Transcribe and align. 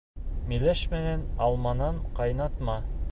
Миләш 0.51 0.81
менән 0.95 1.27
алманан 1.49 2.01
ҡайнатма 2.21 2.79